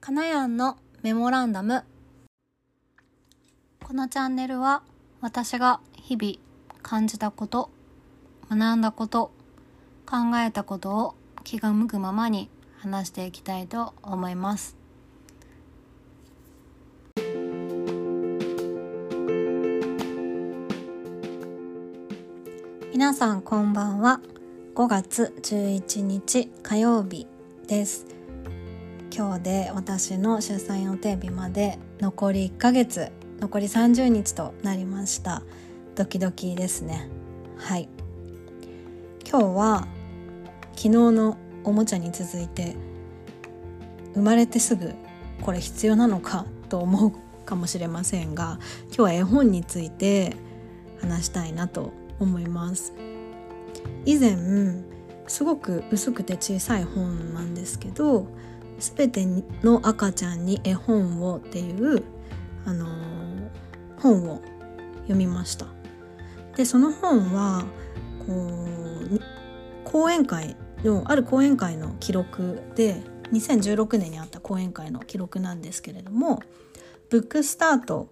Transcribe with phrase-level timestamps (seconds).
[0.00, 1.84] かなやんのメモランダム。
[3.84, 4.82] このチャンネルは
[5.20, 6.34] 私が日々
[6.82, 7.70] 感じたこと
[8.50, 9.32] 学んだこと
[10.04, 11.14] 考えたことを
[11.44, 12.48] 気が向くままに
[12.78, 14.76] 話していきたいと思います。
[22.92, 24.20] 皆さんこんばんは。
[24.74, 27.26] 5月11日火曜日
[27.66, 28.15] です。
[29.16, 33.10] 今日で私の出産予定日まで残り1ヶ月
[33.40, 35.42] 残り30日となりました。
[35.94, 37.08] ドキドキですね。
[37.56, 37.88] はい。
[39.26, 39.88] 今日は
[40.72, 42.76] 昨日のおもちゃに続いて
[44.12, 44.92] 生まれてすぐ
[45.40, 48.58] これ必要なのかと思うかもしれませんが
[48.88, 50.36] 今日は絵本について
[51.00, 52.92] 話したいなと思います。
[54.04, 54.36] 以前
[55.26, 58.26] すごく薄くて小さい本なんですけど
[58.78, 59.26] 「すべて
[59.62, 62.02] の赤ちゃんに絵本を」っていう、
[62.64, 62.86] あの、
[63.98, 64.42] 本を
[65.02, 65.66] 読みました。
[66.56, 67.64] でその本は
[68.26, 69.20] こう
[69.84, 73.02] 講演会のある講演会の記録で
[73.32, 76.40] 2016年にあった講演会の記録なんですけれども
[77.10, 78.08] ブックスタート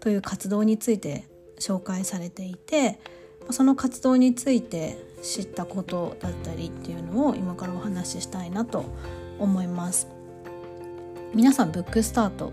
[0.00, 1.28] という活動について
[1.60, 2.98] 紹介されていて
[3.50, 8.84] その活動について知ったことだったりっていうのを今からお話ししたいなと
[9.38, 10.08] 思います。
[11.34, 12.52] 皆さんブックスタート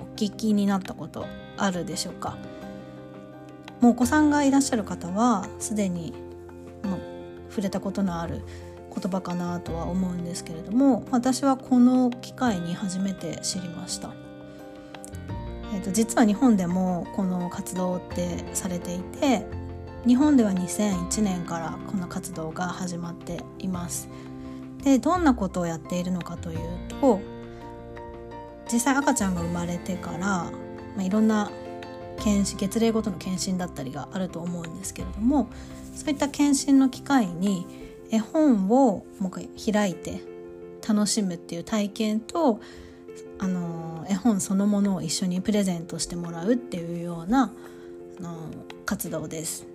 [0.00, 2.36] お聞きになったことあるでしょうか？
[3.80, 6.14] もうお子さんがいらっしゃる方はすでに
[6.82, 7.00] もう
[7.50, 8.40] 触れたことのある
[8.88, 14.14] 言葉かなとは思うんですけれども私はこの機会に初めて知りました、
[15.74, 19.44] えーと、と実は日本でもこの活動ってされていて
[20.06, 24.08] 日本では2001年からこの活動が始まっています。
[24.84, 26.58] でどんなことをやっているのかという
[27.00, 27.20] と
[28.70, 30.50] 実際赤ちゃんが生まれてから、ま
[30.98, 31.50] あ、いろんな
[32.22, 35.48] 検診月齢ごとの検診だったりがあると思うんですけれども
[35.94, 37.66] そういった検診の機会に
[38.10, 40.20] 絵本をもう開いて
[40.86, 42.60] 楽しむっていう体験と
[43.38, 47.52] あの絵本そのものを一緒にプレゼントしてもらうっていうような
[48.18, 48.36] あの
[48.86, 49.66] 活動です。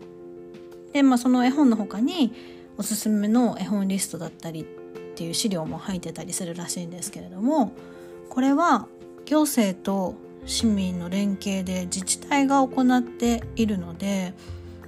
[0.94, 2.34] で、まあ、その絵本の他に
[2.78, 4.66] おすすめの絵本リストだったり
[5.20, 7.74] っていう資料も入ってたりするらしいんですけれども
[8.30, 8.88] これは
[9.26, 10.16] 行政と
[10.46, 14.34] 市民の連携で自治体が行っているので、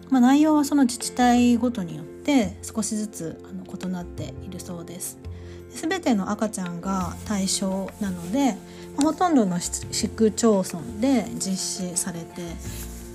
[0.10, 5.20] まあ、内容はその自治体ごとによって少しずつあの異なっているそうです。
[5.72, 8.56] 全ての赤ちゃんが対象なので
[9.02, 12.42] ほとんどの市区町村で実施されて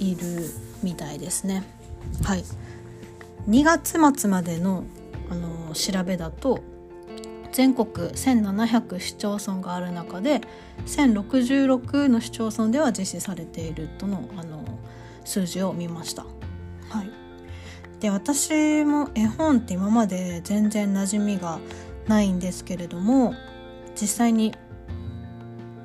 [0.00, 0.50] いる
[0.82, 1.64] みたいですね。
[2.24, 2.44] はい、
[3.48, 4.84] 2月末までの
[5.30, 6.60] あの調べだと
[7.56, 10.42] 全国1700市町村がある中で
[10.84, 14.62] 1066の市町村では実施されているとのあの
[15.24, 16.24] 数字を見ました。
[16.90, 17.10] はい、
[17.98, 21.58] で私も絵本って今まで全然馴染みが
[22.06, 23.32] ないんですけれども
[23.98, 24.52] 実際に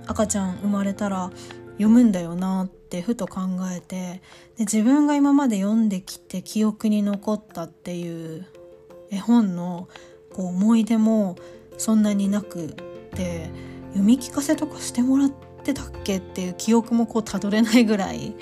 [0.07, 1.31] 赤ちゃん生まれたら
[1.75, 3.43] 読むんだよなってふと考
[3.73, 4.21] えて
[4.57, 8.45] で自分が今まで読んできて記憶に残ったっていう
[9.09, 9.87] 絵本の
[10.33, 11.37] こう思い出も
[11.81, 12.75] そんなになく
[13.15, 13.49] て
[13.87, 15.31] 読み聞かせとかしてもらっ
[15.63, 18.35] てたっけっていう記憶もこうたどれないぐらい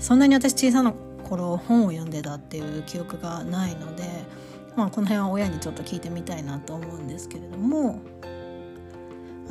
[0.00, 4.02] そんなに私小さな頃本を読んでたっていう記憶がないので、
[4.74, 8.00] まあ、この辺は親にちょっと聞いてみたいなと思うんですけれども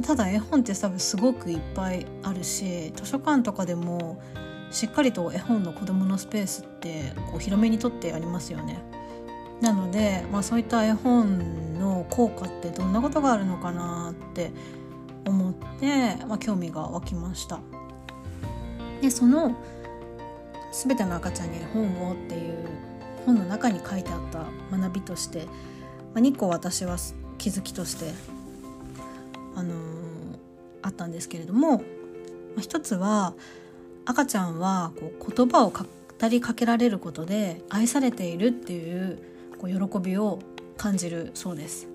[0.05, 4.21] ただ絵本って多分すごくいっぱいあるし図書館とかでも
[4.71, 9.00] しっかりと絵本の子どものスペースってこう広めにとってありますよね。
[9.61, 14.51] なので、まあ、そういった絵本の効果ってどんなことがあるのかなって
[15.25, 17.59] 思って、まあ、興味が湧きました。
[19.01, 19.55] でその
[20.71, 22.67] 「すべての赤ちゃんに絵本を」っていう
[23.25, 24.45] 本の中に書いてあった
[24.75, 25.53] 学びとして、ま
[26.15, 26.97] あ、2個私は
[27.37, 28.11] 気づきとして
[29.55, 29.75] あのー、
[30.81, 31.83] あったんですけれども、ま
[32.57, 33.33] あ、一つは
[34.05, 35.85] 赤ちゃんはこう言葉を語
[36.29, 39.19] りかけられることで愛されているっていう
[39.61, 40.39] こう喜びを
[40.75, 41.87] 感じるそうです。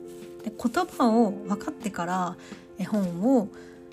[0.44, 2.36] で言葉を分かってから
[2.78, 3.48] 絵本を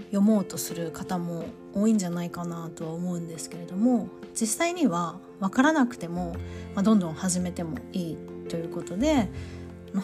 [0.05, 4.09] 読もうとする方も多いんじゃないかなとは思うんですけれども
[4.39, 6.35] 実際には分からなくても、
[6.75, 8.17] まあ、どんどん始めてもいい
[8.47, 9.29] ということで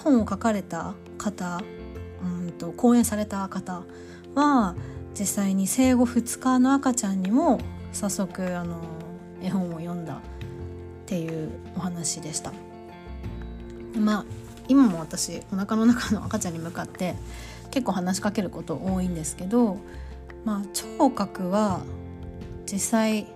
[0.04, 1.62] 本を書かれた方
[2.24, 3.84] うんと講演された方
[4.34, 4.76] は
[5.14, 7.60] 実際に生後2日の赤ちゃんにも
[7.92, 8.82] 早速あの
[9.44, 10.20] 絵本を読んだっ
[11.06, 12.69] ていうお話でした。
[14.00, 14.26] まあ
[14.68, 17.16] 今も私お腹の中の赤ちゃんに向かって
[17.72, 19.78] 結構話しかけること多いんですけど、
[20.46, 21.82] まあ、聴覚は
[22.72, 23.28] 実際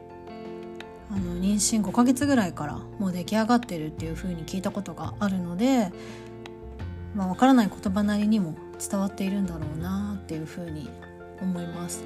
[1.12, 5.92] あの妊娠5ヶ月ぐらいからもう出来上がってるっていう風に聞いたことがあるので、
[7.16, 10.90] まあ、分からない言葉なりにも伝わっているんだろうなっていう風に
[11.42, 12.04] 思います。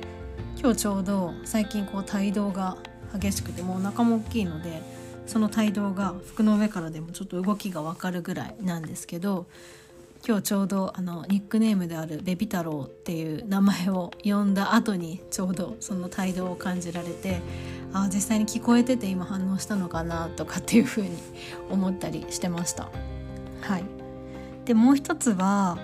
[0.60, 2.78] 今日ちょうど最近こう帯同が
[3.14, 4.82] 激しくてもうお腹も大きいので
[5.28, 9.46] その帯同が服の上からでもちょっと動きが分かるぐらいなんですけど
[10.26, 17.42] 今日ちょうどあのニックネームであるベビ太郎っていう名前を呼んだ後にちょうどその態度を感じられて
[17.94, 21.12] あ実際に聞こえてて今反応したのかなとかっていうふうに
[21.70, 22.90] 思ったりしてました。
[23.62, 23.84] はい、
[24.66, 25.78] でもう一つは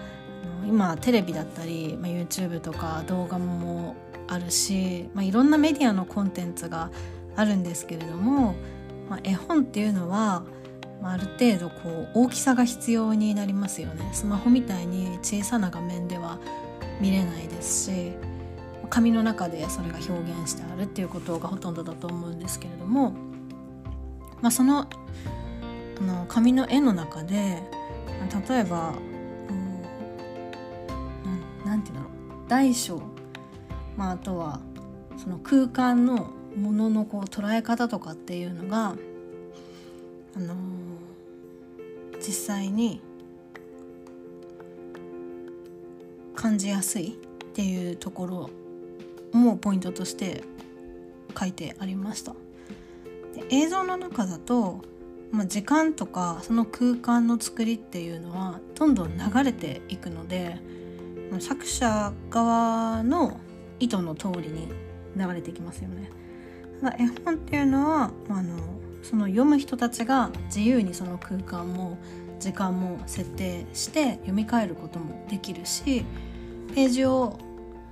[0.65, 3.95] 今テレビだったり、まあ、YouTube とか動画も
[4.27, 6.89] あるし、まあ、いろんなメディアのコンテンツが
[7.35, 8.55] あるんですけれども、
[9.09, 10.43] まあ、絵本っていうのは
[11.03, 14.09] まあ、ある程度こう大きさが必要になりますよね。
[14.13, 16.39] スマホみたいに小さな画面では
[17.01, 18.13] 見れないですし
[18.89, 23.11] 紙の中でそれが表現してあるっていうことがほとんどだと思うんですけれども、
[24.41, 24.87] まあ、そのあ
[26.01, 27.61] の紙の絵の中で
[28.49, 28.93] 例えば
[31.65, 32.49] 何、て言うんだろう。
[32.49, 33.01] 大小、
[33.97, 34.61] まあ、あとは
[35.17, 38.95] その空間のもののこう捉え方とかっていうのが
[40.35, 41.03] あのー
[42.25, 43.01] 実際に
[46.35, 47.11] 感じやすいっ
[47.53, 48.49] ていうところ
[49.37, 50.43] もポイントとして
[51.37, 52.33] 書いてありました
[53.35, 54.81] で映像の中だと、
[55.31, 60.57] まあ、時間とかその空間の作りっていうのはどんどん流れていくので
[61.39, 63.39] 作者側の
[63.79, 64.69] 意図の通りに
[65.17, 66.11] 流れていきますよね。
[66.83, 68.57] ただ絵本っていうのはあの
[69.03, 71.97] その読む人たちが自由にその空間も
[72.41, 76.03] 時間も設定して読み替えることもできるし
[76.75, 77.39] ページを、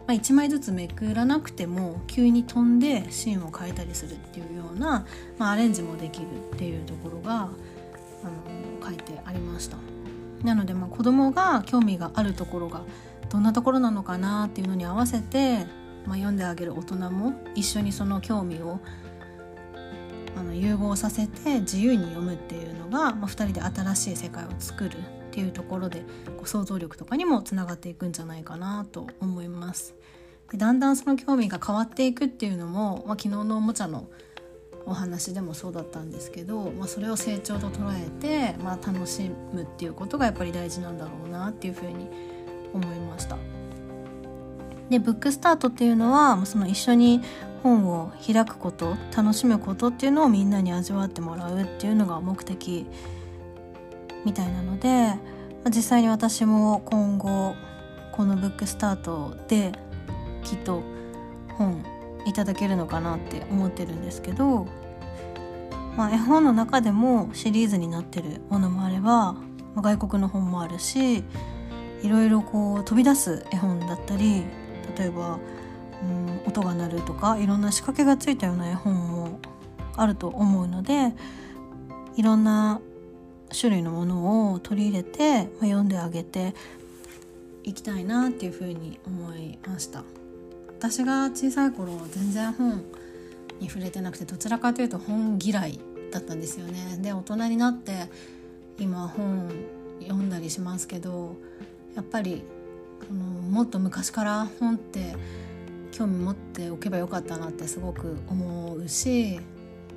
[0.08, 5.06] まあ、1枚ずつめくらなくても急に飛んでシーンを変えたりするっていうような、
[5.38, 9.78] まあ、アレンジもできるっていうところがあの書いてありました。
[10.44, 12.82] なのでまあ子供が興味があるところが
[13.30, 15.66] どんなところなのかなっていうのに合わせて、
[16.06, 18.80] まあ、読んであげる大人も一緒にその興味を
[20.36, 25.02] あの融合させて自由に読むっていうのが、まあ、2人で新しい世界を作るっ
[25.32, 26.02] ていうところで
[26.38, 29.96] こう想像力とかにもつながっていくんじゃないかなと思います。
[30.52, 34.10] でだんだんその興味が変わっていくっていうのも、まあ、昨日のおもちゃの
[34.86, 42.10] お話でもそうだったんですけど、まあ、それを成長と捉えて、まあ、楽しむっていうことがやっぱり大事なんだろうなっていうふうに
[42.74, 43.61] 思いました。
[44.92, 47.22] でブックスタートっていうのはその一緒に
[47.64, 52.86] 本を開くこと楽しむことっていうのをみんなに味わってもらうっていうのが目的
[54.26, 55.14] みたいなので
[55.68, 57.56] 実際に私も今後
[58.12, 59.72] このブックスタートで
[60.44, 60.84] きっと
[61.58, 61.84] 本
[62.26, 64.68] いただけるのかなって思ってるんですけど、
[65.96, 69.36] まあ、絵本の中でもシリーズになってるものもあれば
[69.76, 71.24] 外国の本もあるし
[72.04, 74.44] いろいろこう飛び出す絵本だったり
[75.02, 75.40] 例えば
[76.04, 79.40] うん音が鳴るとかいろんな仕掛けがついたような絵本も
[79.96, 81.14] あると思うので
[82.16, 82.82] いろんな
[83.60, 86.54] 種類のものを取り入れて、まあ、読んであげて
[87.64, 90.04] いきたいなっていうふうに思いました。
[90.70, 92.84] 私が小さい頃全然本
[93.60, 95.80] に触れてなくてどちらかというと本嫌い
[96.12, 96.98] だったんですよね。
[97.02, 98.10] で大人になって
[98.80, 99.52] 今本
[100.02, 101.36] 読んだりしますけど
[101.96, 102.44] やっぱり
[103.10, 105.16] あのもっと昔から本って
[105.92, 109.40] 興味持っておけばよかったなってすごく思うし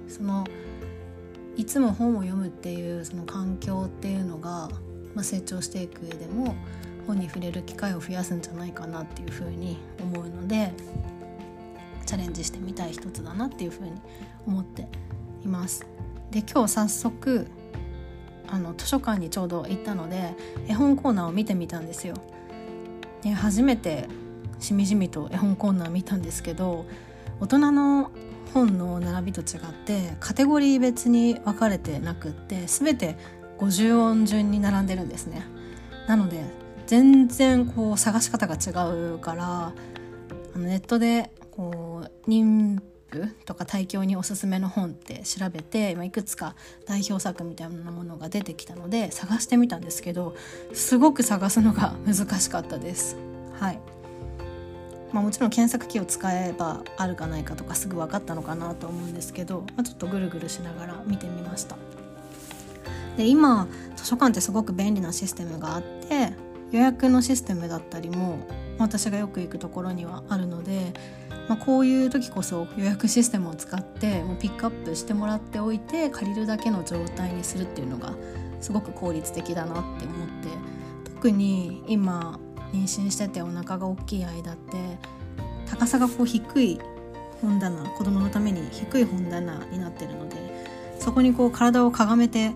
[0.09, 0.45] その
[1.57, 4.69] いつも本を読むっていうその環境っていうのが、
[5.15, 6.57] まあ、成長していく上でも
[7.07, 10.73] 本に触れる機会を増やすんじゃないかなっていうふうに思うので
[12.07, 13.93] チャレンジしてみたい一つだなっていうふうに
[14.47, 14.89] 思って
[15.45, 15.87] います。
[16.31, 17.47] で今日早速
[18.49, 20.35] あの図書館にちょうど行ったので
[20.69, 22.15] 絵本コーナーを見てみたんですよ。
[23.25, 24.07] で初めて
[24.61, 26.85] しみじみと絵本コーナー見たんですけど
[27.41, 28.11] 大人の
[28.53, 33.17] 本の並びと違ってカテゴリー別に分かれてなくって全て
[33.59, 35.47] 50音順に並んでるんですね。
[36.07, 36.45] なので
[36.87, 39.73] 全然こう探し方が違うから
[40.55, 42.81] あのネットでこう妊
[43.15, 46.55] 婦とか体教におすすめの本って調べて、まあ、いくつか
[46.87, 50.35] 代表作みたいなものが出てきたので探してみたんですけど
[50.73, 53.17] すごく探すのが難しかったです。
[53.59, 53.79] はい
[55.13, 61.77] まあ、もちろん検索機を使えばあるかないかとかすぐ分かったのかなと思うんですけど、まあ、ちょっとぐるぐるしながら見てみました
[63.17, 66.33] で今図書館ってすごく便利なシステムがあって
[66.73, 68.39] 予約のシステムだったりも
[68.79, 70.93] 私がよく行くところにはあるので、
[71.49, 78.15] まあ、こういう時こそ予約システムを使ってもうピックアップしてもらっておいて借りるだけの状態にするっていうのが
[78.61, 80.49] すごく効率的だなって思って
[81.05, 82.39] 特に今
[82.73, 84.77] 妊娠しててお腹が大きい間って
[85.67, 86.81] 高さがこう低い
[87.43, 90.37] 本棚子供のために低い本棚になってるので
[90.99, 92.53] そこにこう体をかがめて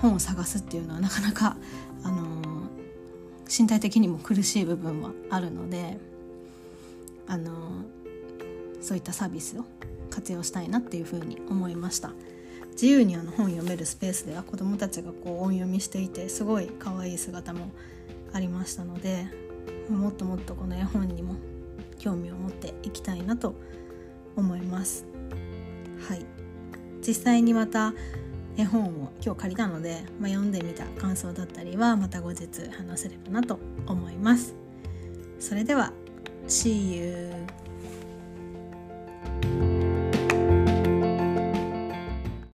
[0.00, 1.56] 本を探すっていうのはなかなか、
[2.04, 5.98] あのー、身体的にも苦しい部分はあるので、
[7.28, 7.84] あの、
[8.80, 9.64] そういったサービスを
[10.10, 12.12] 活用したいなっていうふうに思いました。
[12.72, 17.72] 自由にあの本読めるスペースでは子どもたちがこう音読みしていてすごい可愛い姿も
[18.32, 19.26] ありましたので
[19.90, 21.34] もっともっとこの絵本にも
[21.98, 23.56] 興味を持っていきたいなと
[24.36, 25.06] 思います。
[26.08, 26.24] はい。
[27.04, 27.94] 実際にまた
[28.56, 34.54] 絵本を今日借りたので、まあ、読んでみた感想だったりはまた後日話せればなと思います。
[35.40, 35.92] それでは
[36.48, 37.46] See you.